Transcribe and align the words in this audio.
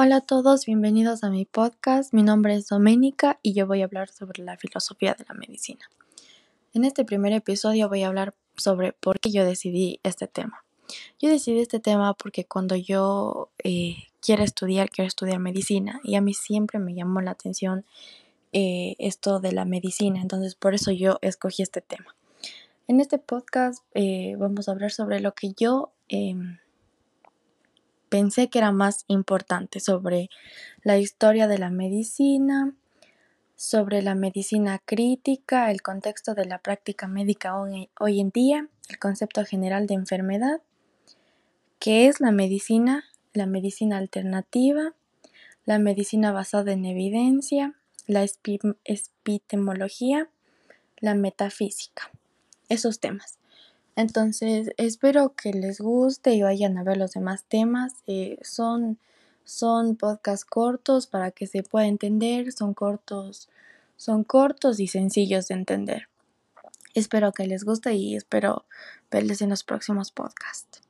Hola 0.00 0.18
a 0.18 0.20
todos, 0.20 0.64
bienvenidos 0.64 1.24
a 1.24 1.28
mi 1.28 1.44
podcast. 1.44 2.14
Mi 2.14 2.22
nombre 2.22 2.54
es 2.54 2.68
Doménica 2.68 3.40
y 3.42 3.52
yo 3.52 3.66
voy 3.66 3.82
a 3.82 3.86
hablar 3.86 4.08
sobre 4.08 4.44
la 4.44 4.56
filosofía 4.56 5.16
de 5.18 5.24
la 5.28 5.34
medicina. 5.34 5.90
En 6.72 6.84
este 6.84 7.04
primer 7.04 7.32
episodio 7.32 7.88
voy 7.88 8.04
a 8.04 8.06
hablar 8.06 8.32
sobre 8.56 8.92
por 8.92 9.18
qué 9.18 9.32
yo 9.32 9.44
decidí 9.44 9.98
este 10.04 10.28
tema. 10.28 10.64
Yo 11.18 11.28
decidí 11.28 11.58
este 11.58 11.80
tema 11.80 12.14
porque 12.14 12.44
cuando 12.44 12.76
yo 12.76 13.50
eh, 13.64 13.96
quiero 14.20 14.44
estudiar, 14.44 14.88
quiero 14.88 15.08
estudiar 15.08 15.40
medicina 15.40 15.98
y 16.04 16.14
a 16.14 16.20
mí 16.20 16.32
siempre 16.32 16.78
me 16.78 16.94
llamó 16.94 17.20
la 17.20 17.32
atención 17.32 17.84
eh, 18.52 18.94
esto 19.00 19.40
de 19.40 19.50
la 19.50 19.64
medicina, 19.64 20.20
entonces 20.22 20.54
por 20.54 20.74
eso 20.74 20.92
yo 20.92 21.18
escogí 21.22 21.62
este 21.62 21.80
tema. 21.80 22.14
En 22.86 23.00
este 23.00 23.18
podcast 23.18 23.82
eh, 23.94 24.36
vamos 24.38 24.68
a 24.68 24.70
hablar 24.70 24.92
sobre 24.92 25.18
lo 25.18 25.34
que 25.34 25.54
yo 25.58 25.90
em, 26.06 26.58
pensé 28.08 28.48
que 28.48 28.58
era 28.58 28.72
más 28.72 29.04
importante 29.08 29.80
sobre 29.80 30.30
la 30.82 30.98
historia 30.98 31.46
de 31.46 31.58
la 31.58 31.70
medicina, 31.70 32.74
sobre 33.58 34.02
la 34.02 34.14
medicina 34.14 34.78
crítica, 34.78 35.70
el 35.72 35.82
contexto 35.82 36.34
de 36.34 36.44
la 36.44 36.58
práctica 36.58 37.08
médica 37.08 37.56
hoy, 37.58 38.20
en 38.20 38.30
día, 38.30 38.68
el 38.88 38.98
concepto 39.00 39.44
general 39.44 39.88
de 39.88 39.94
enfermedad, 39.94 40.62
qué 41.80 42.06
es 42.06 42.20
la 42.20 42.30
medicina, 42.30 43.04
la 43.32 43.46
medicina 43.46 43.98
alternativa, 43.98 44.94
la 45.64 45.80
medicina 45.80 46.30
basada 46.30 46.72
en 46.72 46.84
evidencia, 46.84 47.74
la 48.06 48.24
epistemología, 48.84 50.30
la 50.98 51.14
metafísica, 51.14 52.10
esos 52.68 53.00
temas. 53.00 53.38
Entonces, 53.98 54.70
espero 54.76 55.34
que 55.34 55.52
les 55.52 55.80
guste 55.80 56.32
y 56.32 56.42
vayan 56.42 56.78
a 56.78 56.84
ver 56.84 56.98
los 56.98 57.14
demás 57.14 57.42
temas. 57.48 57.94
Eh, 58.06 58.38
son, 58.42 58.96
son 59.42 59.96
podcasts 59.96 60.44
cortos 60.44 61.08
para 61.08 61.32
que 61.32 61.48
se 61.48 61.64
pueda 61.64 61.88
entender, 61.88 62.52
son 62.52 62.74
cortos, 62.74 63.48
son 63.96 64.22
cortos 64.22 64.78
y 64.78 64.86
sencillos 64.86 65.48
de 65.48 65.56
entender. 65.56 66.08
Espero 66.94 67.32
que 67.32 67.48
les 67.48 67.64
guste 67.64 67.92
y 67.94 68.14
espero 68.14 68.66
verles 69.10 69.42
en 69.42 69.50
los 69.50 69.64
próximos 69.64 70.12
podcasts. 70.12 70.80